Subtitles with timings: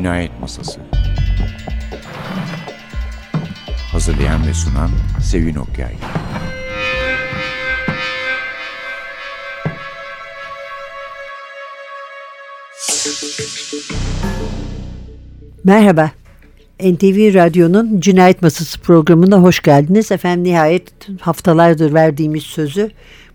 [0.00, 0.80] Cinayet Masası
[3.92, 4.90] Hazırlayan ve sunan
[5.22, 5.94] Sevin Okyay
[15.64, 16.10] Merhaba.
[16.80, 20.12] NTV Radyo'nun Cinayet Masası programına hoş geldiniz.
[20.12, 22.90] Efendim nihayet haftalardır verdiğimiz sözü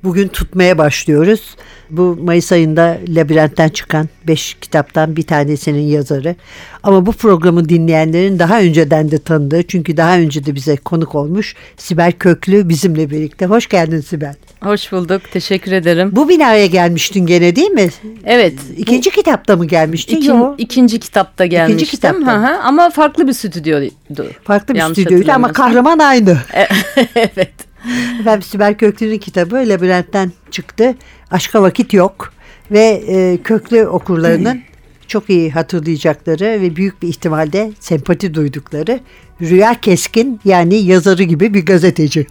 [0.05, 1.55] bugün tutmaya başlıyoruz.
[1.89, 6.35] Bu Mayıs ayında Labirent'ten çıkan 5 kitaptan bir tanesinin yazarı.
[6.83, 11.55] Ama bu programı dinleyenlerin daha önceden de tanıdığı çünkü daha önce de bize konuk olmuş
[11.77, 13.45] Sibel Köklü bizimle birlikte.
[13.45, 14.35] Hoş geldin Sibel.
[14.63, 15.21] Hoş bulduk.
[15.31, 16.09] Teşekkür ederim.
[16.11, 17.89] Bu binaya gelmiştin gene değil mi?
[18.25, 18.53] Evet.
[18.77, 20.17] İkinci bu, kitapta mı gelmiştin?
[20.17, 20.55] İkin, Yok.
[20.57, 21.77] İkinci kitapta gelmiştim.
[21.77, 22.33] İkinci kitapta.
[22.33, 22.61] Hı hı.
[22.61, 24.25] Ama farklı bir stüdyoydu.
[24.43, 26.37] Farklı bir stüdyoydu ama kahraman aynı.
[27.15, 27.74] evet.
[28.19, 30.95] Efendim Sibel Köklü'nün kitabı Labirent'ten çıktı.
[31.31, 32.33] Aşka vakit yok
[32.71, 34.61] ve e, köklü okurlarının
[35.07, 38.99] çok iyi hatırlayacakları ve büyük bir ihtimalle sempati duydukları
[39.41, 42.27] Rüya Keskin yani yazarı gibi bir gazeteci.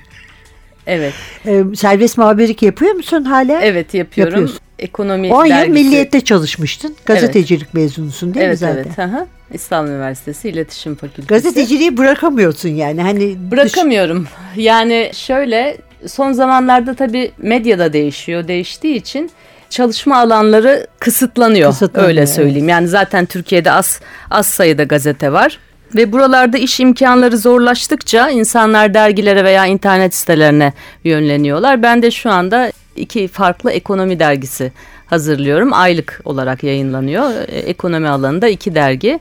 [0.87, 1.15] Evet.
[1.47, 3.61] Ee, serbest muhabirlik yapıyor musun hala?
[3.63, 4.33] Evet yapıyorum.
[4.33, 4.59] Yapıyorsun.
[4.79, 6.97] Ekonomi 10 yıl Milliyet'te çalışmıştın.
[7.07, 7.75] Gazetecilik evet.
[7.75, 8.77] mezunusun değil evet, mi zaten?
[8.77, 9.27] Evet evet.
[9.55, 11.29] İstanbul Üniversitesi İletişim Fakültesi.
[11.29, 13.03] Gazeteciliği bırakamıyorsun yani.
[13.03, 14.23] Hani Bırakamıyorum.
[14.57, 14.65] Dış...
[14.65, 15.77] Yani şöyle
[16.07, 18.49] son zamanlarda tabii medyada değişiyor.
[18.49, 19.31] Değiştiği için
[19.71, 22.65] çalışma alanları kısıtlanıyor, kısıtlanıyor öyle söyleyeyim.
[22.65, 22.71] Evet.
[22.71, 25.59] Yani zaten Türkiye'de az az sayıda gazete var.
[25.95, 30.73] Ve buralarda iş imkanları zorlaştıkça insanlar dergilere veya internet sitelerine
[31.05, 31.83] yönleniyorlar.
[31.83, 34.73] Ben de şu anda iki farklı ekonomi dergisi
[35.07, 35.73] hazırlıyorum.
[35.73, 37.31] Aylık olarak yayınlanıyor.
[37.49, 39.19] E, ekonomi alanında iki dergi.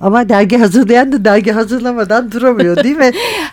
[0.00, 3.10] Ama dergi hazırlayan da dergi hazırlamadan duramıyor değil mi?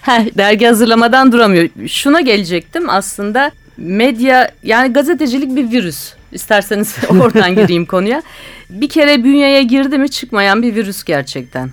[0.38, 1.70] dergi hazırlamadan duramıyor.
[1.88, 6.14] Şuna gelecektim aslında medya yani gazetecilik bir virüs.
[6.32, 8.22] İsterseniz oradan gireyim konuya.
[8.70, 11.70] Bir kere bünyeye girdi mi çıkmayan bir virüs gerçekten.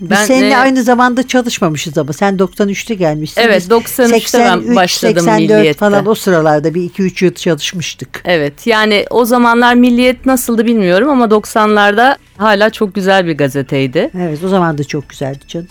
[0.00, 3.40] Ben, Biz seninle e, aynı zamanda çalışmamışız ama sen 93'te gelmişsin.
[3.40, 5.78] Evet 93'te 83, ben başladım 84 Milliyet'te.
[5.78, 8.20] falan o sıralarda bir 2-3 yıl çalışmıştık.
[8.24, 14.10] Evet yani o zamanlar Milliyet nasıldı bilmiyorum ama 90'larda hala çok güzel bir gazeteydi.
[14.18, 15.68] Evet o zaman da çok güzeldi canım.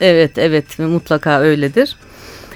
[0.00, 1.96] evet evet mutlaka öyledir.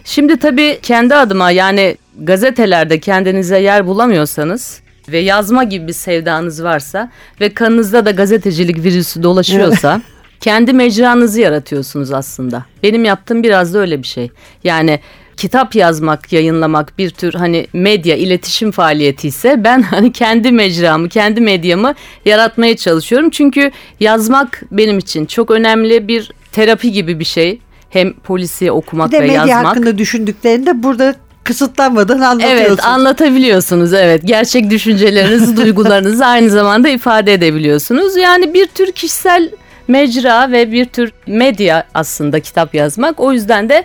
[0.05, 7.11] Şimdi tabii kendi adıma yani gazetelerde kendinize yer bulamıyorsanız ve yazma gibi bir sevdanız varsa
[7.41, 10.01] ve kanınızda da gazetecilik virüsü dolaşıyorsa
[10.43, 12.65] kendi mecranızı yaratıyorsunuz aslında.
[12.83, 14.31] Benim yaptığım biraz da öyle bir şey.
[14.65, 15.01] Yani
[15.37, 21.41] kitap yazmak, yayınlamak bir tür hani medya, iletişim faaliyeti ise ben hani kendi mecramı, kendi
[21.41, 21.95] medyamı
[22.25, 23.31] yaratmaya çalışıyorum.
[23.31, 23.71] Çünkü
[24.01, 27.59] yazmak benim için çok önemli bir terapi gibi bir şey.
[27.91, 29.29] Hem polisiye okumak ve yazmak.
[29.29, 31.15] Bir de medya hakkında düşündüklerinde burada
[31.45, 32.69] kısıtlanmadan anlatıyorsunuz.
[32.69, 38.17] Evet anlatabiliyorsunuz evet gerçek düşüncelerinizi duygularınızı aynı zamanda ifade edebiliyorsunuz.
[38.17, 39.51] Yani bir tür kişisel
[39.93, 43.21] mecra ve bir tür medya aslında kitap yazmak.
[43.21, 43.85] O yüzden de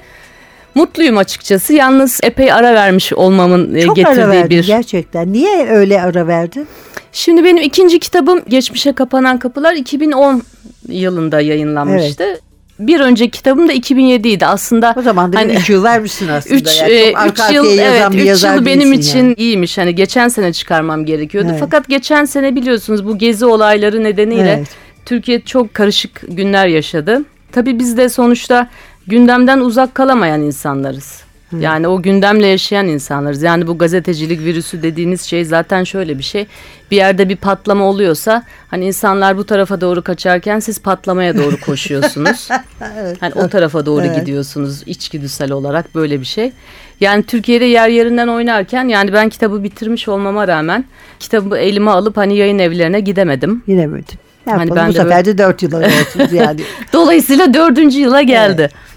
[0.76, 1.74] mutluyum açıkçası.
[1.74, 4.68] Yalnız epey ara vermiş olmamın e, Çok getirdiği ara verdin bir...
[4.68, 5.34] gerçekten.
[5.34, 6.68] Niye öyle ara verdin?
[7.12, 10.44] Şimdi benim ikinci kitabım Geçmişe Kapanan Kapılar 2010
[10.88, 12.24] yılında yayınlanmıştı.
[12.24, 12.42] Evet.
[12.80, 14.94] Bir önceki kitabım da 2007 idi aslında.
[14.98, 16.56] O zaman da 3 hani, yıl vermişsin aslında.
[16.56, 19.34] 3 yani e, üç yıl evet 3 yıl benim için yani.
[19.38, 19.78] iyiymiş.
[19.78, 21.48] Hani geçen sene çıkarmam gerekiyordu.
[21.52, 21.60] Evet.
[21.60, 24.68] Fakat geçen sene biliyorsunuz bu gezi olayları nedeniyle evet
[25.08, 27.24] Türkiye çok karışık günler yaşadı.
[27.52, 28.70] Tabii biz de sonuçta
[29.08, 31.22] gündemden uzak kalamayan insanlarız.
[31.50, 31.58] Hı.
[31.58, 33.42] Yani o gündemle yaşayan insanlarız.
[33.42, 36.48] Yani bu gazetecilik virüsü dediğiniz şey zaten şöyle bir şey.
[36.92, 42.48] Bir yerde bir patlama oluyorsa hani insanlar bu tarafa doğru kaçarken siz patlamaya doğru koşuyorsunuz.
[43.00, 43.18] evet.
[43.20, 44.16] Hani o tarafa doğru evet.
[44.16, 46.52] gidiyorsunuz içgüdüsel olarak böyle bir şey.
[47.00, 50.86] Yani Türkiye'de yer yerinden oynarken yani ben kitabı bitirmiş olmama rağmen
[51.20, 53.64] kitabı elime alıp hani yayın evlerine gidemedim.
[53.68, 54.27] Gidemedim.
[54.48, 55.84] Ne hani ben bu de sefer de dört yıla
[56.32, 56.62] yani.
[56.94, 58.62] Dolayısıyla dördüncü yıla geldi.
[58.62, 58.88] Evet.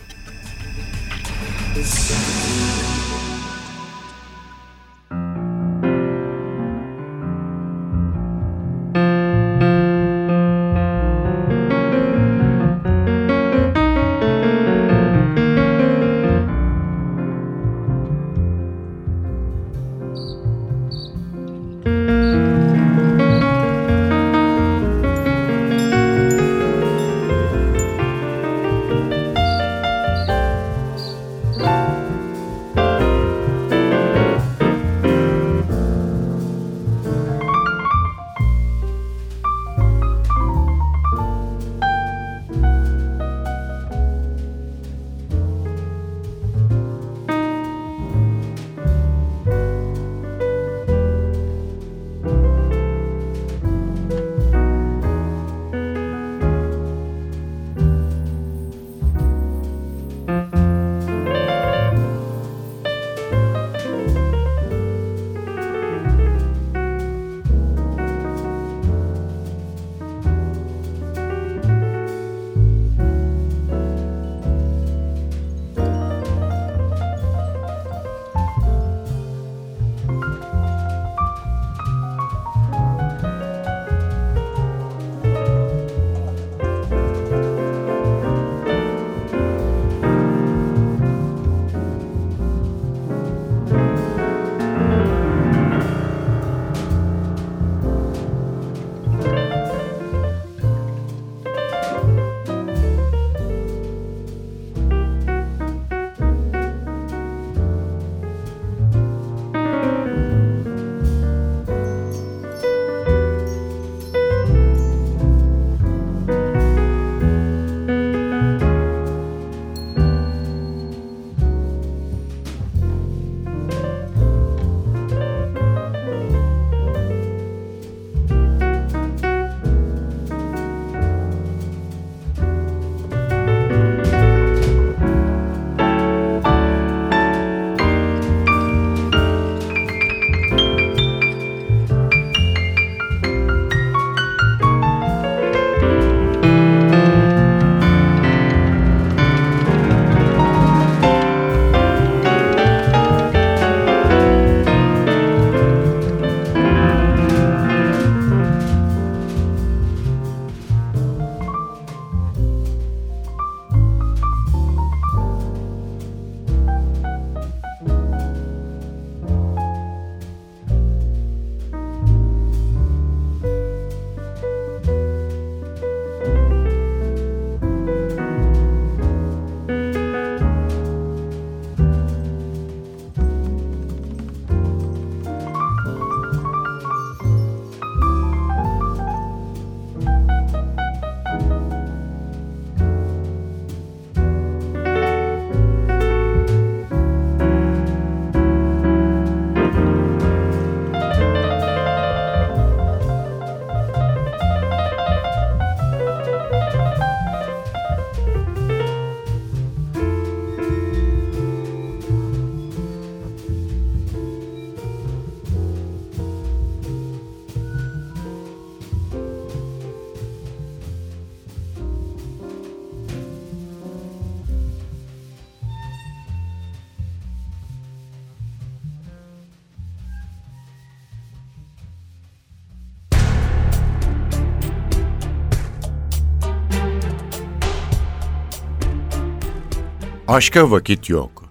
[240.30, 241.44] Aşka vakit yok.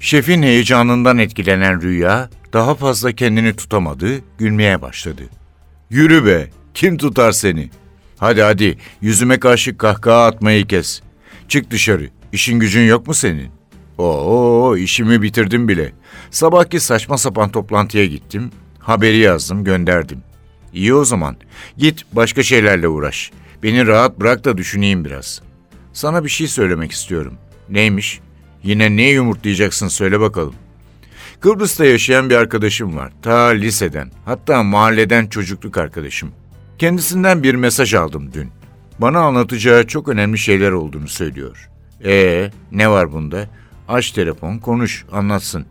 [0.00, 5.22] Şefin heyecanından etkilenen Rüya daha fazla kendini tutamadı, gülmeye başladı.
[5.90, 7.70] Yürü be, kim tutar seni?
[8.16, 11.00] Hadi hadi, yüzüme karşı kahkaha atmayı kes.
[11.48, 13.50] Çık dışarı, işin gücün yok mu senin?
[13.98, 15.92] Oo, işimi bitirdim bile.
[16.30, 20.22] Sabahki saçma sapan toplantıya gittim, haberi yazdım, gönderdim.
[20.74, 21.36] İyi o zaman,
[21.76, 23.30] git başka şeylerle uğraş.
[23.62, 25.42] Beni rahat bırak da düşüneyim biraz.
[25.92, 27.34] Sana bir şey söylemek istiyorum.
[27.70, 28.20] Neymiş?
[28.62, 30.54] Yine ne yumurtlayacaksın söyle bakalım.
[31.40, 33.12] Kıbrıs'ta yaşayan bir arkadaşım var.
[33.22, 36.32] Ta liseden, hatta mahalleden çocukluk arkadaşım.
[36.78, 38.50] Kendisinden bir mesaj aldım dün.
[38.98, 41.70] Bana anlatacağı çok önemli şeyler olduğunu söylüyor.
[42.04, 43.46] Ee, ne var bunda?
[43.88, 45.66] Aç telefon, konuş, anlatsın.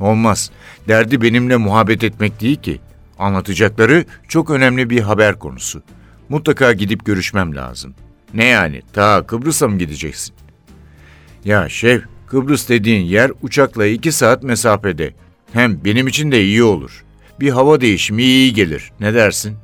[0.00, 0.50] Olmaz.
[0.88, 2.80] Derdi benimle muhabbet etmek değil ki.
[3.18, 5.82] Anlatacakları çok önemli bir haber konusu.
[6.28, 7.94] Mutlaka gidip görüşmem lazım.
[8.34, 8.82] Ne yani?
[8.92, 10.34] Ta Kıbrıs'a mı gideceksin?
[11.46, 15.14] Ya şef, Kıbrıs dediğin yer uçakla iki saat mesafede.
[15.52, 17.04] Hem benim için de iyi olur.
[17.40, 18.92] Bir hava değişimi iyi gelir.
[19.00, 19.56] Ne dersin?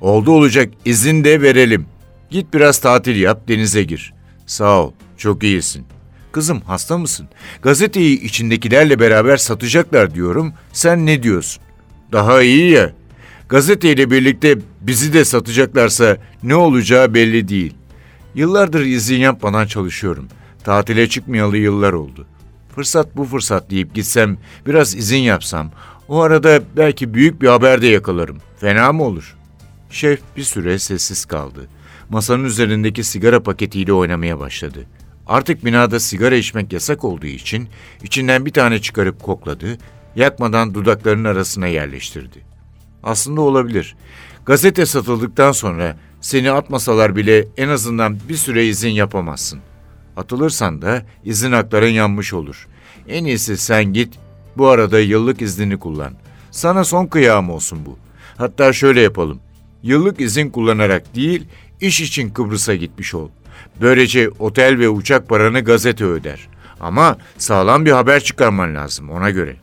[0.00, 1.86] Oldu olacak izin de verelim.
[2.30, 4.14] Git biraz tatil yap denize gir.
[4.46, 5.86] Sağ ol çok iyisin.
[6.32, 7.28] Kızım hasta mısın?
[7.62, 10.52] Gazeteyi içindekilerle beraber satacaklar diyorum.
[10.72, 11.62] Sen ne diyorsun?
[12.12, 12.92] Daha iyi ya.
[13.48, 17.74] Gazeteyle birlikte bizi de satacaklarsa ne olacağı belli değil.
[18.34, 20.28] Yıllardır izin yapmadan çalışıyorum.
[20.68, 22.26] Tatile çıkmayalı yıllar oldu.
[22.74, 25.70] Fırsat bu fırsat deyip gitsem, biraz izin yapsam,
[26.08, 28.38] o arada belki büyük bir haber de yakalarım.
[28.56, 29.36] Fena mı olur?
[29.90, 31.68] Şef bir süre sessiz kaldı.
[32.10, 34.86] Masanın üzerindeki sigara paketiyle oynamaya başladı.
[35.26, 37.68] Artık binada sigara içmek yasak olduğu için
[38.02, 39.78] içinden bir tane çıkarıp kokladı,
[40.16, 42.44] yakmadan dudaklarının arasına yerleştirdi.
[43.02, 43.96] Aslında olabilir.
[44.46, 49.60] Gazete satıldıktan sonra seni atmasalar bile en azından bir süre izin yapamazsın.
[50.18, 52.68] Atılırsan da izin hakların yanmış olur.
[53.08, 54.14] En iyisi sen git,
[54.56, 56.12] bu arada yıllık iznini kullan.
[56.50, 57.98] Sana son kıyam olsun bu.
[58.36, 59.40] Hatta şöyle yapalım.
[59.82, 61.46] Yıllık izin kullanarak değil,
[61.80, 63.28] iş için Kıbrıs'a gitmiş ol.
[63.80, 66.48] Böylece otel ve uçak paranı gazete öder.
[66.80, 69.56] Ama sağlam bir haber çıkarman lazım ona göre.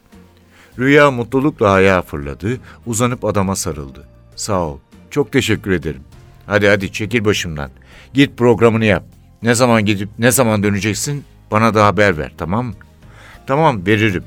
[0.80, 4.08] Rüya mutlulukla ayağa fırladı, uzanıp adama sarıldı.
[4.36, 4.78] Sağ ol,
[5.10, 6.04] çok teşekkür ederim.
[6.46, 7.70] Hadi hadi çekil başımdan.
[8.14, 9.15] Git programını yap.
[9.46, 12.74] Ne zaman gidip ne zaman döneceksin bana da haber ver tamam mı?
[13.48, 14.24] Tamam veririm.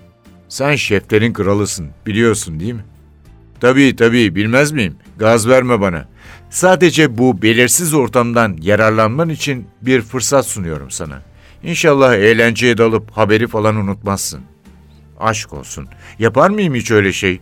[0.48, 2.84] Sen şeflerin kralısın biliyorsun değil mi?
[3.60, 4.96] Tabii tabii bilmez miyim?
[5.16, 6.08] Gaz verme bana.
[6.50, 11.22] Sadece bu belirsiz ortamdan yararlanman için bir fırsat sunuyorum sana.
[11.62, 14.40] İnşallah eğlenceye dalıp haberi falan unutmazsın.
[15.20, 15.88] Aşk olsun.
[16.18, 17.40] Yapar mıyım hiç öyle şey?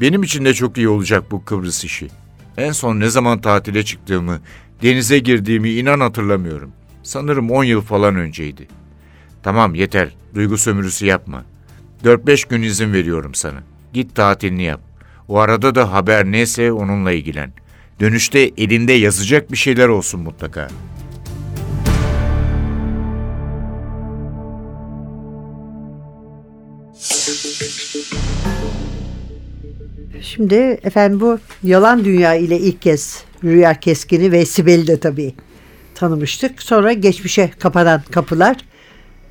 [0.00, 2.08] Benim için de çok iyi olacak bu Kıbrıs işi.
[2.56, 4.40] En son ne zaman tatile çıktığımı,
[4.82, 6.72] denize girdiğimi inan hatırlamıyorum.
[7.02, 8.68] Sanırım 10 yıl falan önceydi.
[9.42, 11.44] Tamam yeter, duygu sömürüsü yapma.
[12.04, 13.62] 4-5 gün izin veriyorum sana.
[13.92, 14.80] Git tatilini yap.
[15.28, 17.52] O arada da haber neyse onunla ilgilen.
[18.00, 20.68] Dönüşte elinde yazacak bir şeyler olsun mutlaka.
[30.20, 35.34] Şimdi efendim bu yalan dünya ile ilk kez Rüya Keskin'i ve Sibel'i de tabii
[36.02, 36.62] tanımıştık.
[36.62, 38.56] Sonra geçmişe kapanan kapılar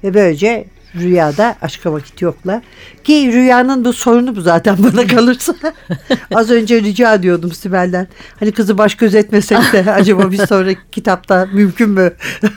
[0.03, 2.61] ve böylece Rüyada aşka vakit yokla.
[3.03, 5.53] Ki rüyanın bu sorunu bu zaten bana kalırsa.
[6.36, 8.08] Az önce rica ediyordum Sibel'den.
[8.39, 12.13] Hani kızı baş göz etmesek de acaba bir sonraki kitapta mümkün mü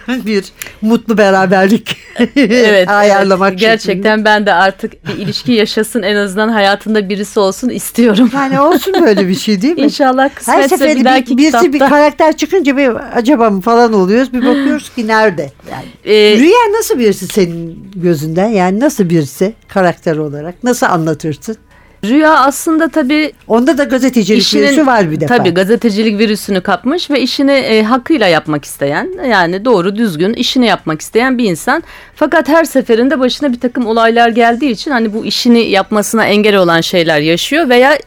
[0.09, 0.45] bir
[0.83, 1.97] mutlu beraberlik
[2.37, 3.61] evet, ayarlamak evet.
[3.61, 4.25] Gerçekten şeklinde.
[4.25, 8.31] ben de artık bir ilişki yaşasın en azından hayatında birisi olsun istiyorum.
[8.35, 9.81] Yani olsun böyle bir şey değil mi?
[9.81, 11.73] İnşallah kısmetse Her seferinde bir dahaki birisi kitapta.
[11.73, 14.33] bir karakter çıkınca bir acaba mı falan oluyoruz.
[14.33, 15.51] Bir bakıyoruz ki nerede?
[15.71, 18.49] Yani, ee, Rüya nasıl birisi senin gözünden?
[18.49, 20.34] Yani nasıl birisi karakter olarak?
[20.65, 21.57] Nasıl anlatırsın?
[22.05, 23.33] Rüya aslında tabii...
[23.49, 25.37] Onda da gazetecilik işinin, virüsü var bir defa.
[25.37, 31.01] Tabii gazetecilik virüsünü kapmış ve işini e, hakkıyla yapmak isteyen yani doğru düzgün işini yapmak
[31.01, 31.83] isteyen bir insan.
[32.15, 36.81] Fakat her seferinde başına bir takım olaylar geldiği için hani bu işini yapmasına engel olan
[36.81, 37.99] şeyler yaşıyor veya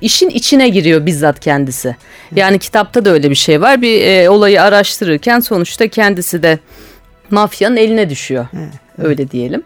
[0.00, 1.96] işin içine giriyor bizzat kendisi.
[2.36, 3.82] Yani kitapta da öyle bir şey var.
[3.82, 6.58] Bir e, olayı araştırırken sonuçta kendisi de
[7.30, 8.46] mafyanın eline düşüyor.
[8.56, 9.62] Evet, Öyle diyelim.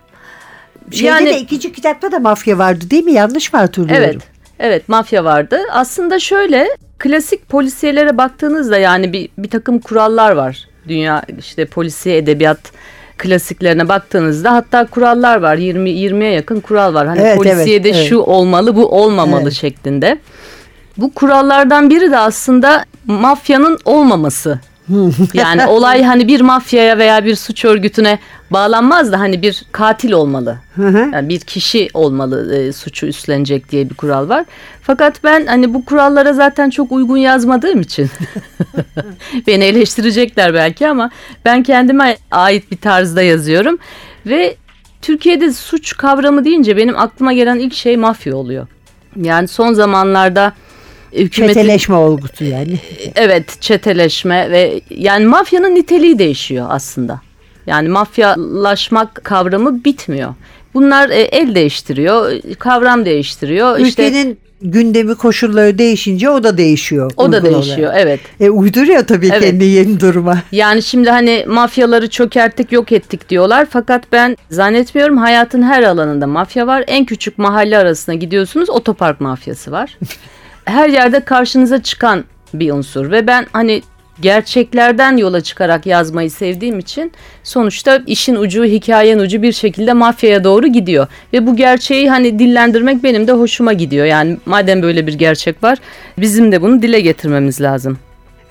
[0.90, 3.12] Şeyde yani, de ikinci kitapta da mafya vardı değil mi?
[3.12, 4.04] Yanlış mı hatırlıyorum?
[4.04, 4.22] Evet.
[4.58, 5.58] Evet mafya vardı.
[5.72, 10.68] Aslında şöyle klasik polisiyelere baktığınızda yani bir, bir takım kurallar var.
[10.88, 12.58] Dünya işte polisiye edebiyat
[13.18, 15.56] klasiklerine baktığınızda hatta kurallar var.
[15.56, 17.06] 20 20'ye yakın kural var.
[17.06, 18.28] Hani evet, polisiyede evet, şu evet.
[18.28, 19.52] olmalı, bu olmamalı evet.
[19.52, 20.18] şeklinde.
[20.96, 24.60] Bu kurallardan biri de aslında mafyanın olmaması
[25.34, 28.18] yani olay hani bir mafyaya veya bir suç örgütüne
[28.50, 30.58] bağlanmaz da hani bir katil olmalı.
[31.12, 34.44] Yani bir kişi olmalı e, suçu üstlenecek diye bir kural var.
[34.82, 38.10] Fakat ben hani bu kurallara zaten çok uygun yazmadığım için
[39.46, 41.10] beni eleştirecekler belki ama
[41.44, 43.78] ben kendime ait bir tarzda yazıyorum
[44.26, 44.56] ve
[45.02, 48.66] Türkiye'de suç kavramı deyince benim aklıma gelen ilk şey mafya oluyor.
[49.16, 50.52] Yani son zamanlarda
[51.14, 51.54] hükümetin...
[51.54, 52.78] Çeteleşme olgusu yani.
[53.16, 57.20] Evet çeteleşme ve yani mafyanın niteliği değişiyor aslında.
[57.66, 60.34] Yani mafyalaşmak kavramı bitmiyor.
[60.74, 63.78] Bunlar e, el değiştiriyor, kavram değiştiriyor.
[63.78, 67.12] Ülkenin işte, gündemi koşulları değişince o da değişiyor.
[67.16, 68.02] O da değişiyor olarak.
[68.02, 68.20] evet.
[68.40, 69.40] E, uyduruyor tabii evet.
[69.40, 70.38] kendi yeni duruma.
[70.52, 73.66] Yani şimdi hani mafyaları çökerttik yok ettik diyorlar.
[73.70, 76.84] Fakat ben zannetmiyorum hayatın her alanında mafya var.
[76.86, 79.98] En küçük mahalle arasına gidiyorsunuz otopark mafyası var.
[80.64, 83.82] her yerde karşınıza çıkan bir unsur ve ben hani
[84.20, 87.12] gerçeklerden yola çıkarak yazmayı sevdiğim için
[87.44, 91.06] sonuçta işin ucu, hikayenin ucu bir şekilde mafyaya doğru gidiyor.
[91.32, 94.06] Ve bu gerçeği hani dillendirmek benim de hoşuma gidiyor.
[94.06, 95.78] Yani madem böyle bir gerçek var
[96.18, 97.98] bizim de bunu dile getirmemiz lazım.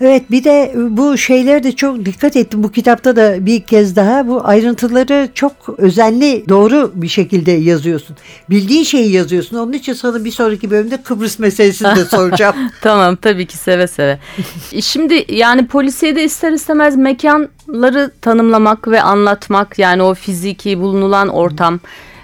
[0.01, 2.63] Evet bir de bu şeylere de çok dikkat ettim.
[2.63, 8.15] Bu kitapta da bir kez daha bu ayrıntıları çok özenli doğru bir şekilde yazıyorsun.
[8.49, 9.57] Bildiğin şeyi yazıyorsun.
[9.57, 12.55] Onun için sana bir sonraki bölümde Kıbrıs meselesini de soracağım.
[12.81, 14.19] tamam tabii ki seve seve.
[14.81, 21.79] Şimdi yani polisiyede ister istemez mekanları tanımlamak ve anlatmak yani o fiziki bulunulan ortam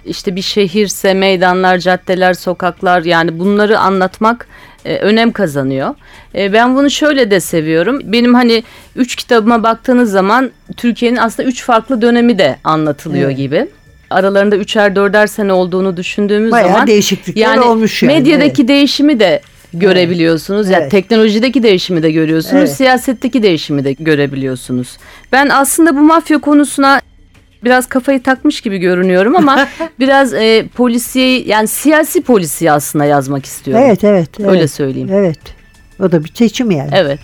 [0.05, 4.47] işte bir şehirse meydanlar, caddeler, sokaklar yani bunları anlatmak
[4.87, 5.95] e, önem kazanıyor.
[6.35, 7.99] E, ben bunu şöyle de seviyorum.
[8.03, 8.63] Benim hani
[8.95, 13.37] üç kitabıma baktığınız zaman Türkiye'nin aslında üç farklı dönemi de anlatılıyor evet.
[13.37, 13.67] gibi
[14.09, 18.13] aralarında üçer dörder sene olduğunu düşündüğümüz Bayağı zaman değişiklikler yani olmuş yani.
[18.13, 18.67] Medyadaki evet.
[18.67, 19.41] değişimi de
[19.73, 20.67] görebiliyorsunuz.
[20.67, 20.81] Evet.
[20.81, 22.63] Yani teknolojideki değişimi de görüyorsunuz.
[22.63, 22.75] Evet.
[22.75, 24.97] Siyasetteki değişimi de görebiliyorsunuz.
[25.31, 27.01] Ben aslında bu mafya konusuna
[27.67, 29.67] biraz kafayı takmış gibi görünüyorum ama
[29.99, 33.83] biraz e, polisiye yani siyasi polisiye aslında yazmak istiyorum.
[33.85, 34.39] Evet evet.
[34.39, 35.09] Öyle evet, söyleyeyim.
[35.11, 35.39] Evet.
[35.99, 36.89] O da bir seçim yani.
[36.93, 37.19] Evet.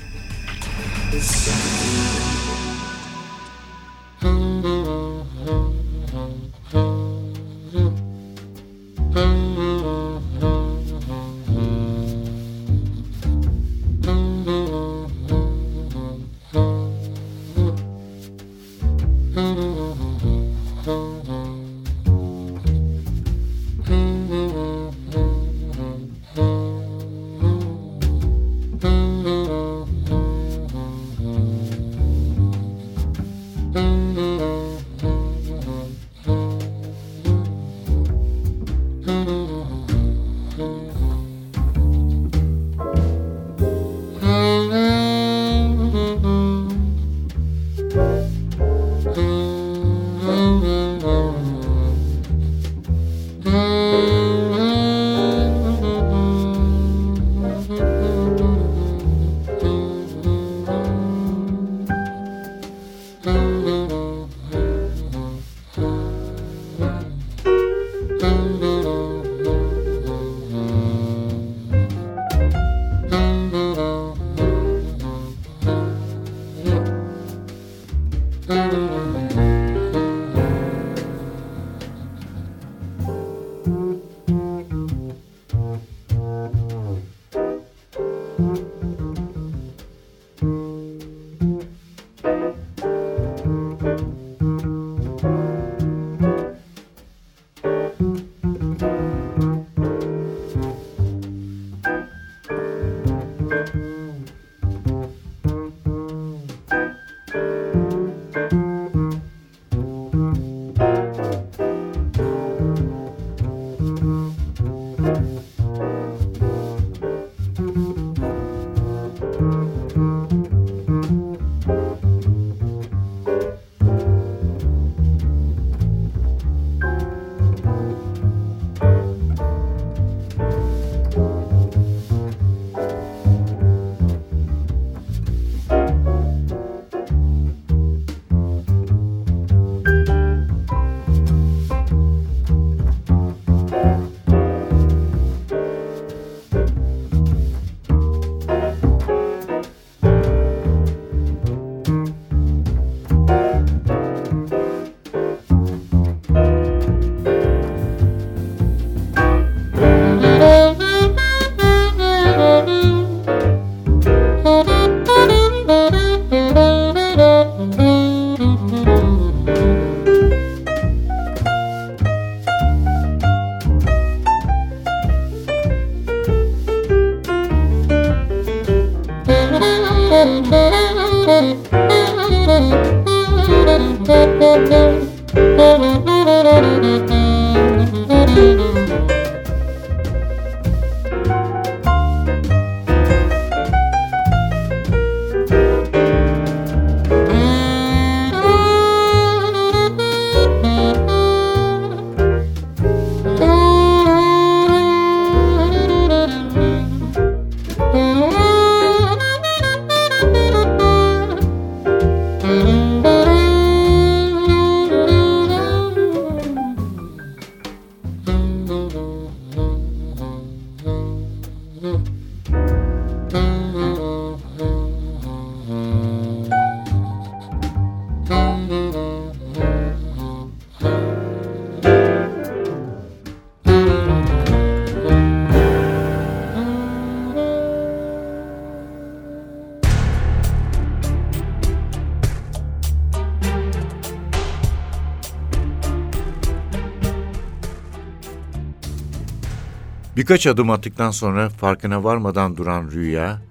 [250.23, 253.41] Birkaç adım attıktan sonra farkına varmadan duran Rüya,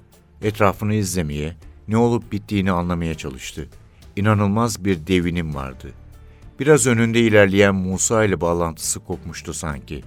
[0.42, 1.56] etrafını izlemeye,
[1.88, 3.68] ne olup bittiğini anlamaya çalıştı.
[4.16, 5.92] İnanılmaz bir devinim vardı.
[6.60, 10.02] Biraz önünde ilerleyen Musa ile bağlantısı kopmuştu sanki.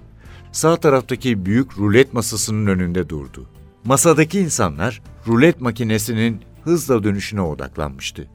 [0.51, 3.49] Sağ taraftaki büyük rulet masasının önünde durdu.
[3.84, 8.28] Masadaki insanlar rulet makinesinin hızla dönüşüne odaklanmıştı.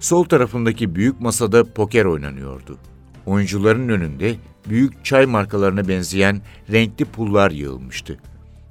[0.00, 2.78] Sol tarafındaki büyük masada poker oynanıyordu.
[3.26, 4.36] Oyuncuların önünde
[4.68, 6.40] büyük çay markalarına benzeyen
[6.72, 8.18] renkli pullar yığılmıştı.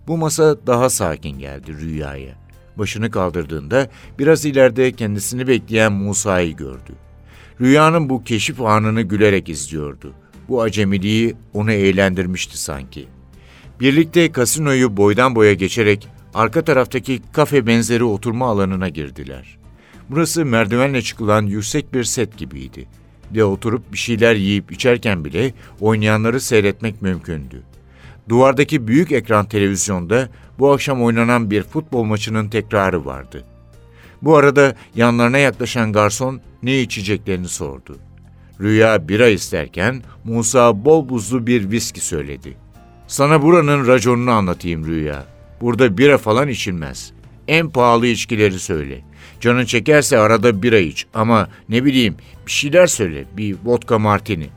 [0.07, 2.35] Bu masa daha sakin geldi rüyaya.
[2.77, 6.93] Başını kaldırdığında biraz ileride kendisini bekleyen Musa'yı gördü.
[7.61, 10.13] Rüyanın bu keşif anını gülerek izliyordu.
[10.49, 13.07] Bu acemiliği onu eğlendirmişti sanki.
[13.79, 19.57] Birlikte kasinoyu boydan boya geçerek arka taraftaki kafe benzeri oturma alanına girdiler.
[20.09, 22.87] Burası merdivenle çıkılan yüksek bir set gibiydi
[23.35, 27.63] ve oturup bir şeyler yiyip içerken bile oynayanları seyretmek mümkündü.
[28.29, 33.43] Duvardaki büyük ekran televizyonda bu akşam oynanan bir futbol maçının tekrarı vardı.
[34.21, 37.97] Bu arada yanlarına yaklaşan garson ne içeceklerini sordu.
[38.61, 42.57] Rüya bira isterken Musa bol buzlu bir viski söyledi.
[43.07, 45.25] Sana buranın raconunu anlatayım Rüya.
[45.61, 47.11] Burada bira falan içilmez.
[47.47, 49.01] En pahalı içkileri söyle.
[49.39, 53.25] Canın çekerse arada bira iç ama ne bileyim bir şeyler söyle.
[53.37, 54.49] Bir vodka martini.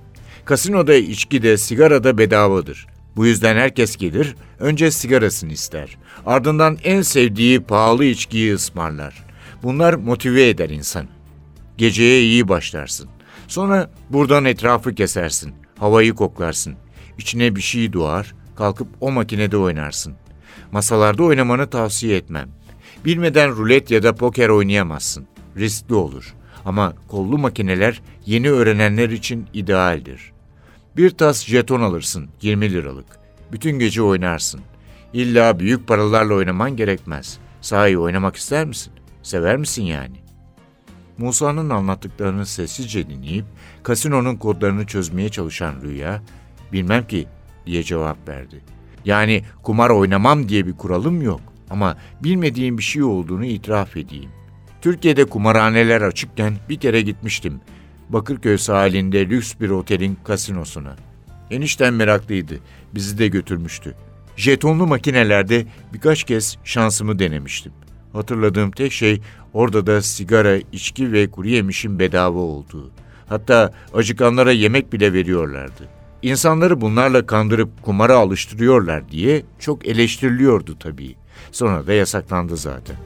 [0.44, 2.86] Kasinoda içki de sigara da bedavadır.
[3.16, 5.96] Bu yüzden herkes gelir, önce sigarasını ister.
[6.26, 9.24] Ardından en sevdiği pahalı içkiyi ısmarlar.
[9.62, 11.08] Bunlar motive eder insanı.
[11.78, 13.08] Geceye iyi başlarsın.
[13.48, 15.54] Sonra buradan etrafı kesersin.
[15.78, 16.74] Havayı koklarsın.
[17.18, 20.14] İçine bir şey doğar, kalkıp o makinede oynarsın.
[20.72, 22.48] Masalarda oynamanı tavsiye etmem.
[23.06, 25.26] Bilmeden rulet ya da poker oynayamazsın.
[25.56, 26.34] Riskli olur.
[26.64, 30.32] Ama kollu makineler yeni öğrenenler için idealdir.
[30.96, 33.06] Bir tas jeton alırsın 20 liralık.
[33.52, 34.60] Bütün gece oynarsın.
[35.12, 37.38] İlla büyük paralarla oynaman gerekmez.
[37.60, 38.92] Sahi oynamak ister misin?
[39.22, 40.16] Sever misin yani?
[41.18, 43.44] Musa'nın anlattıklarını sessizce dinleyip
[43.82, 46.22] kasinonun kodlarını çözmeye çalışan Rüya,
[46.72, 47.26] bilmem ki
[47.66, 48.62] diye cevap verdi.
[49.04, 54.30] Yani kumar oynamam diye bir kuralım yok ama bilmediğim bir şey olduğunu itiraf edeyim.
[54.82, 57.60] Türkiye'de kumarhaneler açıkken bir kere gitmiştim.
[58.08, 60.96] Bakırköy sahilinde lüks bir otelin kasinosuna.
[61.50, 62.54] Enişten meraklıydı.
[62.94, 63.94] Bizi de götürmüştü.
[64.36, 67.72] Jetonlu makinelerde birkaç kez şansımı denemiştim.
[68.12, 69.20] Hatırladığım tek şey
[69.54, 72.90] orada da sigara, içki ve kuru yemişin bedava olduğu.
[73.28, 75.88] Hatta acıkanlara yemek bile veriyorlardı.
[76.22, 81.14] İnsanları bunlarla kandırıp kumara alıştırıyorlar diye çok eleştiriliyordu tabii.
[81.52, 82.96] Sonra da yasaklandı zaten.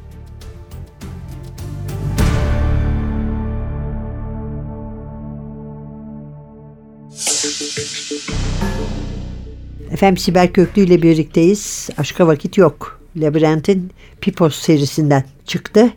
[9.91, 11.91] Efendim Sibel Köklü ile birlikteyiz.
[11.99, 13.01] Aşka Vakit Yok.
[13.17, 13.91] Labirent'in
[14.21, 15.91] Pipos serisinden çıktı.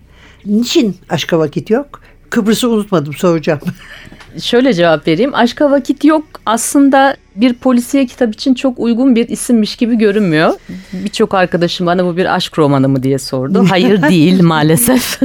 [0.45, 2.01] Niçin aşka vakit yok?
[2.29, 3.59] Kıbrıs'ı unutmadım soracağım.
[4.41, 5.35] Şöyle cevap vereyim.
[5.35, 10.53] Aşka vakit yok aslında bir polisiye kitap için çok uygun bir isimmiş gibi görünmüyor.
[10.93, 13.65] Birçok arkadaşım bana bu bir aşk romanı mı diye sordu.
[13.69, 15.19] Hayır değil maalesef.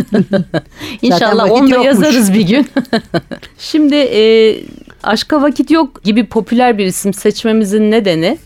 [1.02, 2.66] İnşallah onu da yazarız bir gün.
[3.58, 4.54] Şimdi e,
[5.02, 8.38] aşka vakit yok gibi popüler bir isim seçmemizin nedeni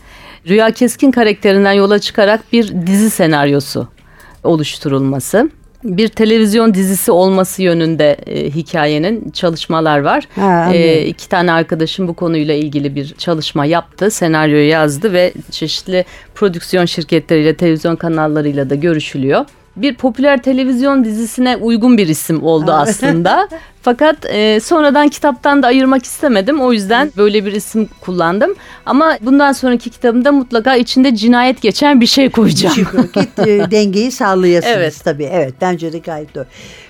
[0.47, 3.87] Rüya Keskin karakterinden yola çıkarak bir dizi senaryosu
[4.43, 5.49] oluşturulması
[5.83, 10.27] bir televizyon dizisi olması yönünde e, hikayenin çalışmalar var.
[10.35, 14.11] Ha, e, iki tane arkadaşım bu konuyla ilgili bir çalışma yaptı.
[14.11, 21.97] Senaryoyu yazdı ve çeşitli prodüksiyon şirketleriyle, televizyon kanallarıyla da görüşülüyor bir popüler televizyon dizisine uygun
[21.97, 23.49] bir isim oldu aslında.
[23.81, 26.61] Fakat e, sonradan kitaptan da ayırmak istemedim.
[26.61, 28.55] O yüzden böyle bir isim kullandım.
[28.85, 32.75] Ama bundan sonraki kitabımda mutlaka içinde cinayet geçen bir şey koyacağım.
[33.13, 35.01] Git e, dengeyi sağlayasınız evet.
[35.03, 35.29] tabii.
[35.31, 36.45] Evet bence de gayet doğru.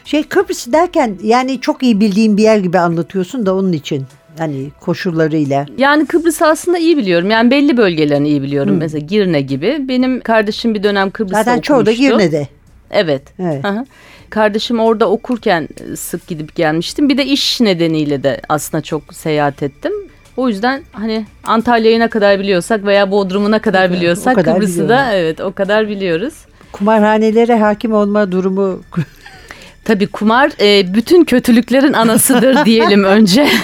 [0.06, 4.06] Şey Kıbrıs derken yani çok iyi bildiğim bir yer gibi anlatıyorsun da onun için
[4.38, 5.66] hani koşullarıyla.
[5.78, 7.30] Yani Kıbrıs aslında iyi biliyorum.
[7.30, 8.72] Yani belli bölgelerini iyi biliyorum.
[8.72, 8.80] Hmm.
[8.80, 9.78] Mesela Girne gibi.
[9.80, 11.74] Benim kardeşim bir dönem Kıbrıs'ta Zaten okumuştu.
[11.74, 12.48] Zaten çoğu da Girne'de.
[12.94, 13.22] Evet.
[13.40, 13.66] evet.
[14.30, 17.10] Kardeşim orada okurken sık gidip gelmiştim.
[17.10, 19.92] Bir de iş nedeniyle de aslında çok seyahat ettim.
[20.38, 25.14] O yüzden hani Antalya'yı ne kadar biliyorsak veya Bodrum'u ne kadar biliyorsak kadar Kıbrıs'ı da
[25.14, 26.34] evet o kadar biliyoruz.
[26.72, 28.82] Kumarhanelere hakim olma durumu
[29.86, 33.48] Tabii kumar e, bütün kötülüklerin anasıdır diyelim önce.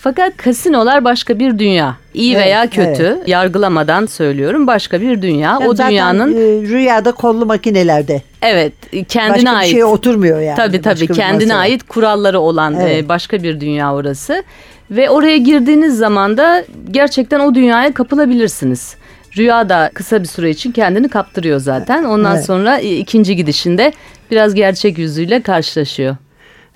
[0.00, 1.96] Fakat kasinolar başka bir dünya.
[2.14, 3.28] İyi evet, veya kötü evet.
[3.28, 5.50] yargılamadan söylüyorum başka bir dünya.
[5.50, 8.22] Yani o dünyanın e, rüyada kollu makinelerde.
[8.42, 8.72] Evet,
[9.08, 9.56] kendine başka ait.
[9.56, 10.56] Başka bir şeye oturmuyor yani.
[10.56, 13.08] Tabii tabii kendine ait kuralları olan e, evet.
[13.08, 14.42] başka bir dünya orası.
[14.90, 18.96] Ve oraya girdiğiniz zaman da gerçekten o dünyaya kapılabilirsiniz.
[19.36, 22.04] Rüya da kısa bir süre için kendini kaptırıyor zaten.
[22.04, 22.44] Ondan evet.
[22.44, 23.92] sonra ikinci gidişinde
[24.30, 26.16] biraz gerçek yüzüyle karşılaşıyor.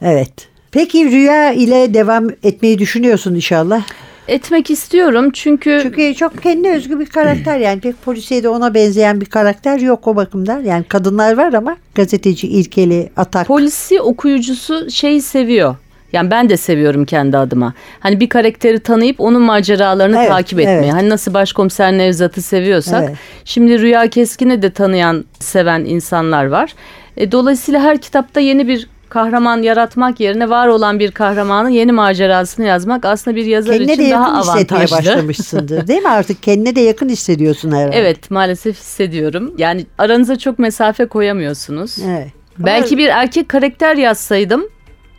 [0.02, 0.51] Evet.
[0.72, 3.82] Peki Rüya ile devam etmeyi düşünüyorsun inşallah
[4.28, 5.80] etmek istiyorum çünkü...
[5.82, 10.08] Çünkü çok kendi özgü bir karakter yani pek polisiye de ona benzeyen bir karakter yok
[10.08, 10.60] o bakımdan.
[10.62, 13.46] Yani kadınlar var ama gazeteci ilkeli atak.
[13.46, 15.76] Polisi okuyucusu şeyi seviyor.
[16.12, 17.74] Yani ben de seviyorum kendi adıma.
[18.00, 20.78] Hani bir karakteri tanıyıp onun maceralarını evet, takip etmeyi.
[20.78, 20.92] Evet.
[20.92, 23.04] Hani nasıl başkomiser Nevzat'ı seviyorsak.
[23.08, 23.16] Evet.
[23.44, 26.74] Şimdi Rüya Keskin'i de tanıyan, seven insanlar var.
[27.16, 32.66] E, dolayısıyla her kitapta yeni bir kahraman yaratmak yerine var olan bir kahramanın yeni macerasını
[32.66, 34.96] yazmak aslında bir yazar kendine için daha avantajlı.
[34.96, 36.42] De başlamışsındır değil mi artık?
[36.42, 37.96] Kendine de yakın hissediyorsun herhalde.
[37.96, 39.54] Evet maalesef hissediyorum.
[39.58, 41.96] Yani aranıza çok mesafe koyamıyorsunuz.
[42.06, 42.28] Evet.
[42.58, 44.68] Belki bir erkek karakter yazsaydım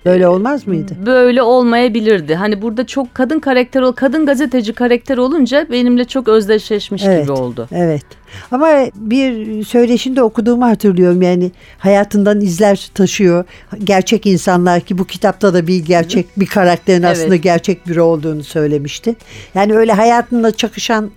[0.05, 0.93] Böyle olmaz mıydı?
[1.05, 2.35] Böyle olmayabilirdi.
[2.35, 7.67] Hani burada çok kadın karakter, kadın gazeteci karakter olunca benimle çok özdeşleşmiş evet, gibi oldu.
[7.71, 8.05] Evet.
[8.51, 13.45] Ama bir söyleşinde okuduğumu hatırlıyorum yani hayatından izler taşıyor.
[13.83, 17.43] Gerçek insanlar ki bu kitapta da bir gerçek bir karakterin aslında evet.
[17.43, 19.15] gerçek biri olduğunu söylemişti.
[19.55, 21.11] Yani öyle hayatında çakışan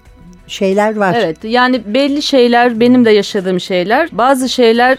[0.47, 1.17] şeyler var.
[1.21, 4.09] Evet yani belli şeyler benim de yaşadığım şeyler.
[4.13, 4.99] Bazı şeyler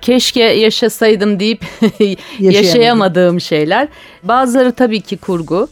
[0.00, 1.64] keşke yaşasaydım deyip
[2.38, 3.88] yaşayamadığım şeyler.
[4.22, 5.68] Bazıları tabii ki kurgu.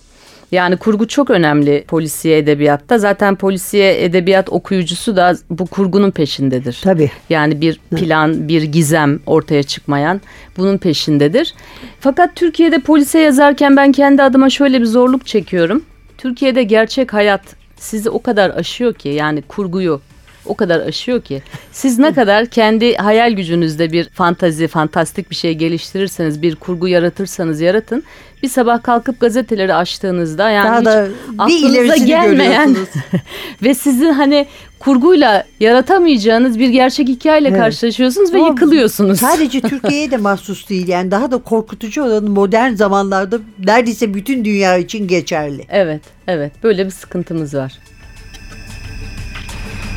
[0.53, 2.99] Yani kurgu çok önemli polisiye edebiyatta.
[2.99, 6.81] Zaten polisiye edebiyat okuyucusu da bu kurgunun peşindedir.
[6.85, 7.11] Tabii.
[7.31, 10.21] Yani bir plan, bir gizem ortaya çıkmayan
[10.57, 11.55] bunun peşindedir.
[12.01, 15.85] Fakat Türkiye'de polisiye yazarken ben kendi adıma şöyle bir zorluk çekiyorum.
[16.19, 17.43] Türkiye'de gerçek hayat
[17.77, 20.01] sizi o kadar aşıyor ki yani kurguyu
[20.47, 21.43] o kadar aşıyor ki.
[21.73, 27.61] Siz ne kadar kendi hayal gücünüzde bir fantazi, fantastik bir şey geliştirirseniz, bir kurgu yaratırsanız
[27.61, 28.03] yaratın.
[28.43, 32.77] Bir sabah kalkıp gazeteleri açtığınızda yani Daha da aklınıza gelmeyen
[33.63, 34.47] ve sizin hani
[34.79, 37.59] kurguyla yaratamayacağınız bir gerçek hikayeyle evet.
[37.59, 39.21] karşılaşıyorsunuz ve Ama yıkılıyorsunuz.
[39.21, 44.77] Sadece Türkiye'ye de mahsus değil yani daha da korkutucu olan modern zamanlarda neredeyse bütün dünya
[44.77, 45.65] için geçerli.
[45.69, 47.73] Evet, evet böyle bir sıkıntımız var.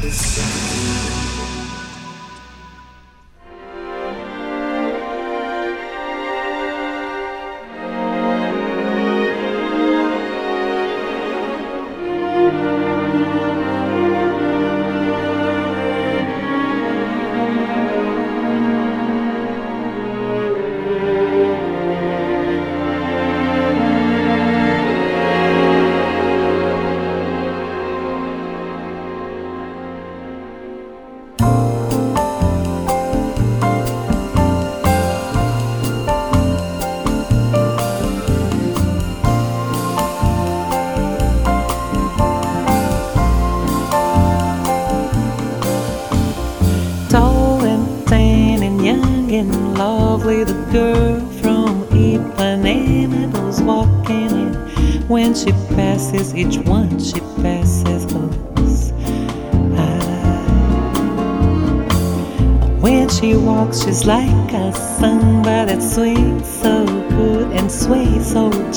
[0.03, 0.76] It's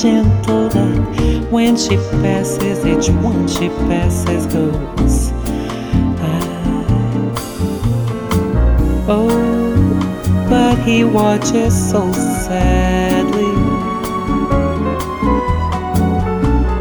[0.01, 5.31] gentle that when she passes, each one she passes goes.
[9.13, 9.51] Oh
[10.49, 13.53] but he watches so sadly.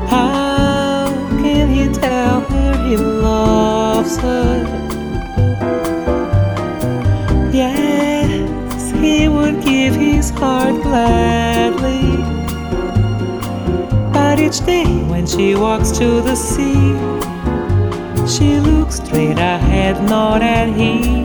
[0.08, 1.06] How
[1.42, 4.64] can he tell her he loves her?
[7.52, 11.39] Yes, he would give his heart gladly.
[14.50, 16.96] Each day when she walks to the sea,
[18.26, 21.24] she looks straight ahead, not at him,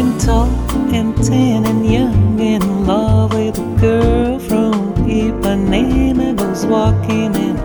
[0.00, 0.50] and tall
[0.92, 4.74] and ten and young and in love with a girl from
[5.06, 7.56] Ipanema goes walking in.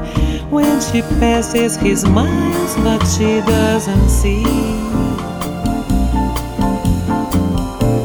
[0.51, 4.45] When she passes, he smiles, but she doesn't see.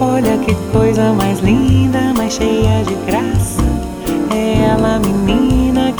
[0.00, 3.62] Olha que coisa mais linda, mais cheia de graça.
[4.30, 5.45] É ela, menina,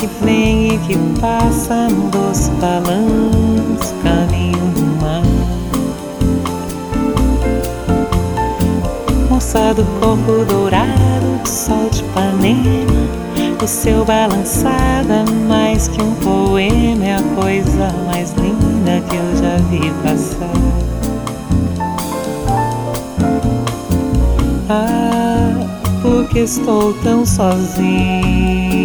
[0.07, 5.23] que vem e que passa no doce balanço, caminho do mar.
[9.31, 13.07] moça do corpo dourado do sol de Ipanema.
[13.63, 19.57] O seu balançada mais que um poema é a coisa mais linda que eu já
[19.69, 20.53] vi passar.
[24.69, 25.55] Ah,
[26.03, 28.76] porque estou tão sozinha.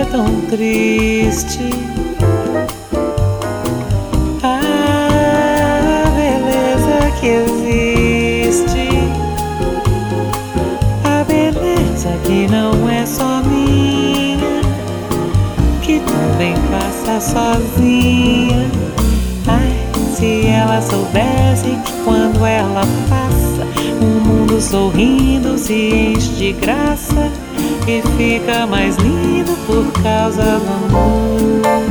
[0.00, 1.70] É tão triste.
[4.42, 8.88] A beleza que existe,
[11.04, 14.62] a beleza que não é só minha,
[15.82, 18.70] que também passa sozinha.
[19.46, 19.76] Ai,
[20.14, 23.66] se ela soubesse que quando ela passa,
[24.00, 26.99] o mundo sorrindo se enche de graça
[27.90, 31.89] e fica mais lindo por causa do amor.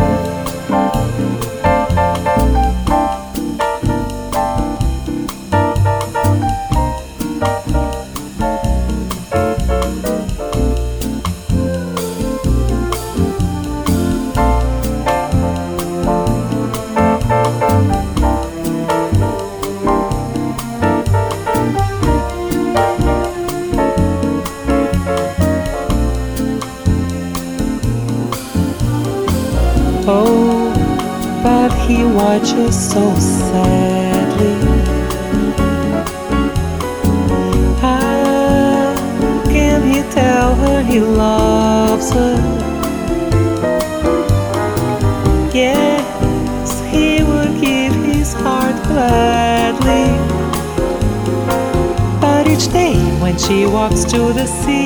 [52.60, 54.86] Each day when she walks to the sea,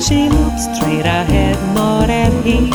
[0.00, 2.72] she looks straight ahead, not at him,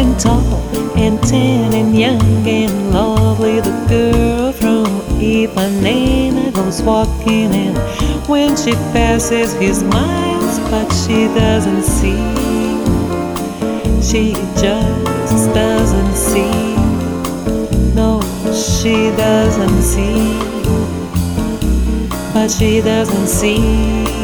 [0.00, 0.62] and tall
[0.96, 3.60] and tan and young and lovely.
[3.60, 4.86] The girl from
[5.20, 7.74] Ipanema goes walking in
[8.26, 12.24] when she passes he smiles, but she doesn't see.
[14.00, 14.32] She
[14.62, 16.74] just doesn't see.
[17.94, 20.53] No, she doesn't see.
[22.34, 24.23] batidas no cio.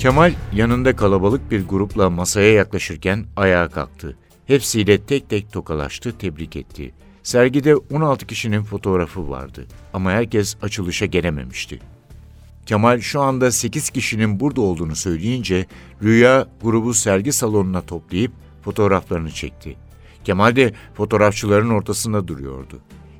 [0.00, 4.16] Kemal yanında kalabalık bir grupla masaya yaklaşırken ayağa kalktı.
[4.46, 6.94] Hepsiyle tek tek tokalaştı, tebrik etti.
[7.22, 11.80] Sergide 16 kişinin fotoğrafı vardı ama herkes açılışa gelememişti.
[12.66, 15.66] Kemal şu anda 8 kişinin burada olduğunu söyleyince
[16.02, 18.32] Rüya grubu sergi salonuna toplayıp
[18.62, 19.76] fotoğraflarını çekti.
[20.24, 22.78] Kemal de fotoğrafçıların ortasında duruyordu.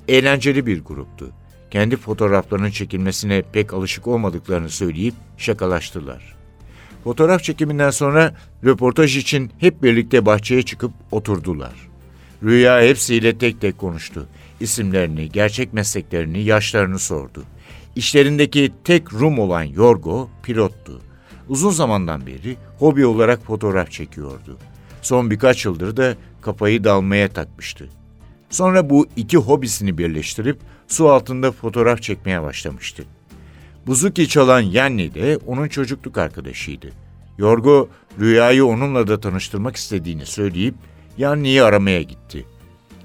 [0.08, 1.30] Eğlenceli bir gruptu.
[1.70, 6.39] Kendi fotoğraflarının çekilmesine pek alışık olmadıklarını söyleyip şakalaştılar.
[7.04, 8.34] Fotoğraf çekiminden sonra
[8.64, 11.72] röportaj için hep birlikte bahçeye çıkıp oturdular.
[12.42, 14.26] Rüya hepsiyle tek tek konuştu.
[14.60, 17.44] İsimlerini, gerçek mesleklerini, yaşlarını sordu.
[17.96, 21.00] İşlerindeki tek Rum olan Yorgo pilottu.
[21.48, 24.58] Uzun zamandan beri hobi olarak fotoğraf çekiyordu.
[25.02, 27.88] Son birkaç yıldır da kafayı dalmaya takmıştı.
[28.50, 30.58] Sonra bu iki hobisini birleştirip
[30.88, 33.04] su altında fotoğraf çekmeye başlamıştı.
[33.86, 36.90] Buzuki çalan Yanni de onun çocukluk arkadaşıydı.
[37.38, 37.88] Yorgo,
[38.20, 40.74] Rüya'yı onunla da tanıştırmak istediğini söyleyip
[41.18, 42.46] Yanni'yi aramaya gitti.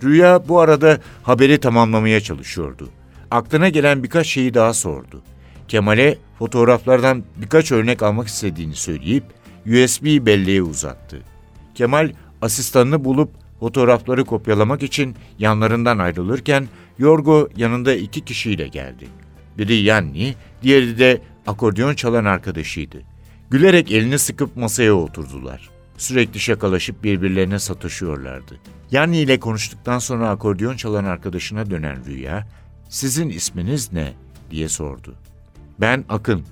[0.04, 2.90] Rüya bu arada haberi tamamlamaya çalışıyordu.
[3.32, 5.22] Aklına gelen birkaç şeyi daha sordu.
[5.68, 9.24] Kemal'e fotoğraflardan birkaç örnek almak istediğini söyleyip
[9.66, 11.22] USB belleğe uzattı.
[11.76, 12.12] Kemal
[12.42, 19.08] asistanını bulup fotoğrafları kopyalamak için yanlarından ayrılırken Yorgo yanında iki kişiyle geldi.
[19.58, 22.98] Biri Yanni, diğeri de akordeon çalan arkadaşıydı.
[23.50, 25.70] Gülerek elini sıkıp masaya oturdular.
[25.98, 28.60] Sürekli şakalaşıp birbirlerine sataşıyorlardı.
[28.92, 32.48] Yanni ile konuştuktan sonra akordeon çalan arkadaşına dönen Rüya,
[32.90, 34.14] ''Sizin isminiz ne?''
[34.52, 35.16] diye sordu.
[35.80, 36.44] ''Ben Akın.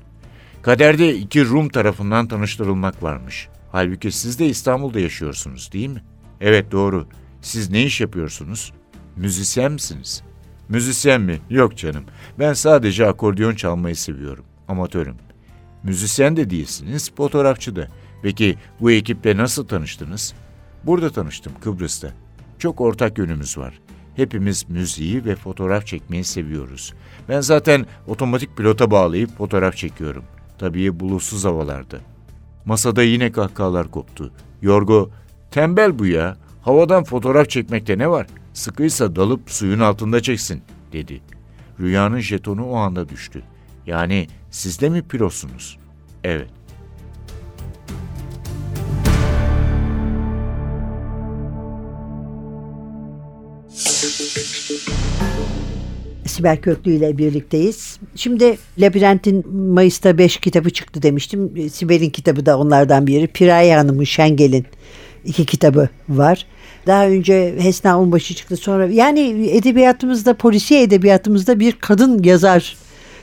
[0.61, 3.47] Kaderde iki Rum tarafından tanıştırılmak varmış.
[3.71, 6.03] Halbuki siz de İstanbul'da yaşıyorsunuz değil mi?''
[6.41, 7.07] ''Evet doğru.
[7.41, 8.73] Siz ne iş yapıyorsunuz?
[9.15, 10.32] Müzisyen misiniz?''
[10.69, 11.39] Müzisyen mi?
[11.49, 12.03] Yok canım.
[12.39, 14.45] Ben sadece akordeon çalmayı seviyorum.
[14.67, 15.15] Amatörüm.
[15.83, 17.87] Müzisyen de değilsiniz, fotoğrafçı da.
[18.21, 20.33] Peki bu ekiple nasıl tanıştınız?
[20.83, 22.09] Burada tanıştım, Kıbrıs'ta.
[22.59, 23.79] Çok ortak yönümüz var.
[24.15, 26.93] Hepimiz müziği ve fotoğraf çekmeyi seviyoruz.
[27.29, 30.23] Ben zaten otomatik pilota bağlayıp fotoğraf çekiyorum.
[30.57, 31.97] Tabii bulutsuz havalarda.
[32.65, 34.31] Masada yine kahkahalar koptu.
[34.61, 35.09] Yorgo,
[35.51, 36.37] tembel bu ya.
[36.61, 38.27] Havadan fotoğraf çekmekte ne var?
[38.53, 40.61] Sıkıysa dalıp suyun altında çeksin
[40.93, 41.21] dedi.
[41.79, 43.43] Rüyanın jetonu o anda düştü.
[43.85, 45.77] Yani siz de mi pilotsunuz?
[46.23, 46.49] Evet.
[56.25, 57.99] Sibel Köklü ile birlikteyiz.
[58.15, 61.69] Şimdi Labirent'in Mayıs'ta 5 kitabı çıktı demiştim.
[61.69, 63.27] Sibel'in kitabı da onlardan biri.
[63.27, 64.65] Piraye Hanım'ın Şengel'in
[65.25, 66.45] iki kitabı var.
[66.87, 72.77] Daha önce Hesna Onbaşı çıktı sonra yani edebiyatımızda polisiye edebiyatımızda bir kadın yazar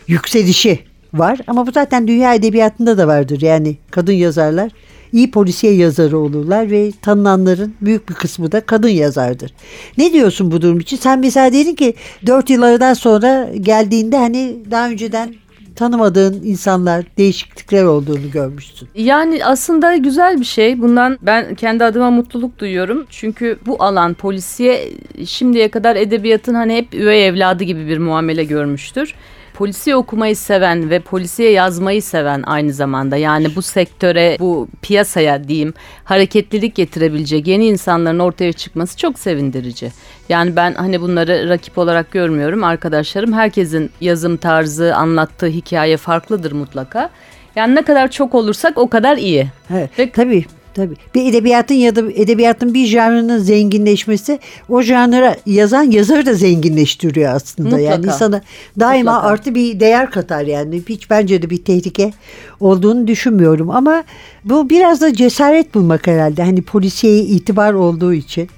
[0.06, 0.78] yükselişi
[1.14, 4.70] var ama bu zaten dünya edebiyatında da vardır yani kadın yazarlar
[5.12, 9.54] iyi polisiye yazarı olurlar ve tanınanların büyük bir kısmı da kadın yazardır.
[9.98, 10.96] Ne diyorsun bu durum için?
[10.96, 11.94] Sen mesela dedin ki
[12.26, 15.34] 4 yıllardan sonra geldiğinde hani daha önceden
[15.80, 18.88] tanımadığın insanlar, değişiklikler olduğunu görmüşsün.
[18.94, 20.82] Yani aslında güzel bir şey.
[20.82, 23.06] Bundan ben kendi adıma mutluluk duyuyorum.
[23.10, 24.88] Çünkü bu alan polisiye
[25.26, 29.14] şimdiye kadar edebiyatın hani hep üvey evladı gibi bir muamele görmüştür
[29.60, 35.74] polisiye okumayı seven ve polisiye yazmayı seven aynı zamanda yani bu sektöre, bu piyasaya diyeyim
[36.04, 39.92] hareketlilik getirebilecek yeni insanların ortaya çıkması çok sevindirici.
[40.28, 42.64] Yani ben hani bunları rakip olarak görmüyorum.
[42.64, 47.10] Arkadaşlarım herkesin yazım tarzı, anlattığı hikaye farklıdır mutlaka.
[47.56, 49.46] Yani ne kadar çok olursak o kadar iyi.
[49.70, 50.44] Evet, Ve, tabii.
[50.74, 50.94] Tabii.
[51.14, 57.68] Bir edebiyatın ya da edebiyatın bir janrının zenginleşmesi o janra yazan yazarı da zenginleştiriyor aslında.
[57.68, 57.84] Mutlaka.
[57.84, 58.40] Yani insana
[58.80, 59.32] daima Mutlaka.
[59.32, 60.82] artı bir değer katar yani.
[60.88, 62.12] Hiç bence de bir tehlike
[62.60, 64.04] olduğunu düşünmüyorum ama
[64.44, 66.42] bu biraz da cesaret bulmak herhalde.
[66.42, 68.48] Hani polisiye itibar olduğu için.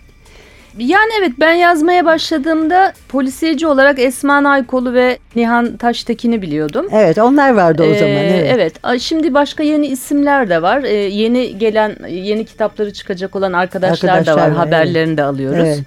[0.79, 6.87] Yani evet ben yazmaya başladığımda polisiyeci olarak Esma Naykolu ve Nihan Taştekin'i biliyordum.
[6.93, 8.15] Evet onlar vardı o ee, zaman.
[8.15, 8.47] Evet.
[8.85, 10.83] evet şimdi başka yeni isimler de var.
[10.83, 14.53] Ee, yeni gelen yeni kitapları çıkacak olan arkadaşlar, arkadaşlar da var.
[14.53, 15.19] Haberlerini evet.
[15.19, 15.67] de alıyoruz.
[15.67, 15.81] Evet.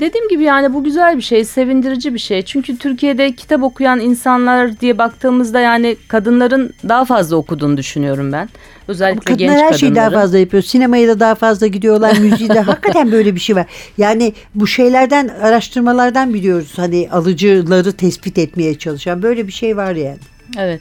[0.00, 2.42] Dediğim gibi yani bu güzel bir şey, sevindirici bir şey.
[2.42, 8.48] Çünkü Türkiye'de kitap okuyan insanlar diye baktığımızda yani kadınların daha fazla okuduğunu düşünüyorum ben.
[8.88, 10.62] Özellikle kadınlar genç her şeyi daha fazla yapıyor.
[10.62, 12.60] Sinemaya da daha fazla gidiyorlar, müziği de.
[12.60, 13.66] Hakikaten böyle bir şey var.
[13.98, 16.72] Yani bu şeylerden, araştırmalardan biliyoruz.
[16.76, 20.18] Hani alıcıları tespit etmeye çalışan böyle bir şey var yani.
[20.58, 20.80] Evet.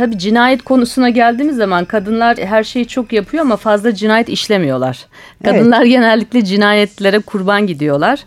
[0.00, 5.06] Tabii cinayet konusuna geldiğimiz zaman kadınlar her şeyi çok yapıyor ama fazla cinayet işlemiyorlar.
[5.44, 5.90] Kadınlar evet.
[5.90, 8.20] genellikle cinayetlere kurban gidiyorlar.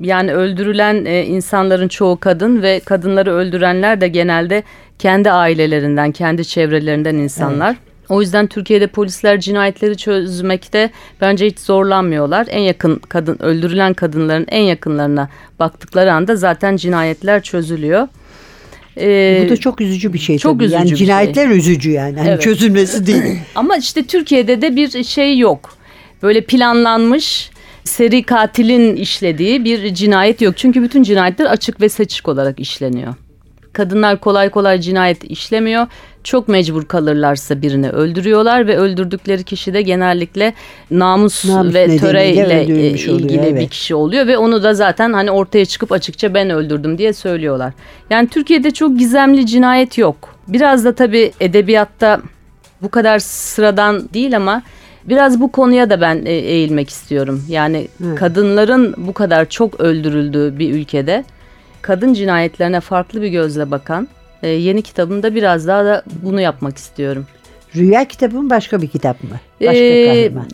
[0.00, 4.62] Yani öldürülen e, insanların çoğu kadın ve kadınları öldürenler de genelde
[4.98, 7.70] kendi ailelerinden, kendi çevrelerinden insanlar.
[7.70, 7.78] Evet.
[8.08, 12.46] O yüzden Türkiye'de polisler cinayetleri çözmekte bence hiç zorlanmıyorlar.
[12.50, 15.28] En yakın kadın öldürülen kadınların en yakınlarına
[15.60, 18.08] baktıkları anda zaten cinayetler çözülüyor.
[18.98, 20.64] Ee, Bu da çok üzücü bir şey çok tabii.
[20.64, 21.58] Üzücü yani cinayetler şey.
[21.58, 22.18] üzücü yani.
[22.18, 22.42] Hani evet.
[22.42, 23.38] çözülmesi değil.
[23.54, 25.76] Ama işte Türkiye'de de bir şey yok.
[26.22, 27.50] Böyle planlanmış
[27.84, 30.56] seri katilin işlediği bir cinayet yok.
[30.56, 33.14] Çünkü bütün cinayetler açık ve seçik olarak işleniyor.
[33.72, 35.86] Kadınlar kolay kolay cinayet işlemiyor.
[36.24, 40.54] Çok mecbur kalırlarsa birini öldürüyorlar ve öldürdükleri kişi de genellikle
[40.90, 43.60] namus, namus ve töreyle ilgili oluyor, evet.
[43.60, 47.72] bir kişi oluyor ve onu da zaten hani ortaya çıkıp açıkça ben öldürdüm diye söylüyorlar.
[48.10, 50.34] Yani Türkiye'de çok gizemli cinayet yok.
[50.48, 52.20] Biraz da tabii edebiyatta
[52.82, 54.62] bu kadar sıradan değil ama
[55.04, 57.44] Biraz bu konuya da ben e, eğilmek istiyorum.
[57.48, 58.14] Yani Hı.
[58.14, 61.24] kadınların bu kadar çok öldürüldüğü bir ülkede
[61.82, 64.08] kadın cinayetlerine farklı bir gözle bakan
[64.42, 67.26] e, yeni kitabımda biraz daha da bunu yapmak istiyorum.
[67.76, 69.30] Rüya kitabı mı başka bir kitap mı?
[69.60, 70.46] Başka ee, kahraman.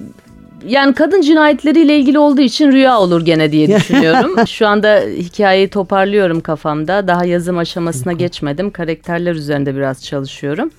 [0.67, 4.47] Yani kadın cinayetleriyle ilgili olduğu için rüya olur gene diye düşünüyorum.
[4.47, 7.09] Şu anda hikayeyi toparlıyorum kafamda.
[7.09, 8.71] Daha yazım aşamasına geçmedim.
[8.71, 10.71] Karakterler üzerinde biraz çalışıyorum.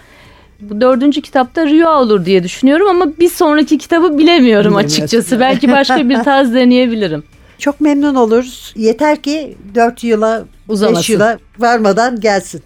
[0.61, 5.39] Bu dördüncü kitapta rüya olur diye düşünüyorum ama bir sonraki kitabı bilemiyorum açıkçası.
[5.39, 7.23] Belki başka bir tarz deneyebilirim.
[7.59, 8.73] Çok memnun oluruz.
[8.75, 10.99] Yeter ki 4 yıla, Uzamasın.
[10.99, 12.61] 5 yıla varmadan gelsin.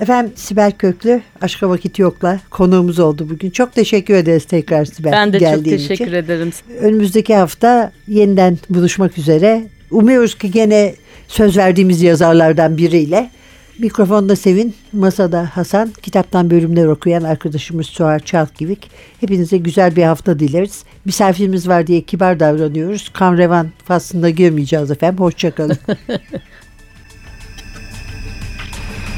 [0.00, 3.50] Efendim Sibel Köklü Aşka Vakit Yok'la konuğumuz oldu bugün.
[3.50, 6.12] Çok teşekkür ederiz tekrar Sibel Ben de çok teşekkür için.
[6.14, 6.52] ederim.
[6.80, 9.66] Önümüzdeki hafta yeniden buluşmak üzere.
[9.90, 10.94] Umuyoruz ki gene
[11.28, 13.30] söz verdiğimiz yazarlardan biriyle
[13.78, 18.90] Mikrofonda Sevin, masada Hasan, kitaptan bölümler okuyan arkadaşımız Suar Çalkivik.
[19.20, 20.84] Hepinize güzel bir hafta dileriz.
[21.04, 23.08] Misafirimiz var diye kibar davranıyoruz.
[23.08, 25.18] Kan revan faslında girmeyeceğiz efendim.
[25.18, 25.78] Hoşçakalın.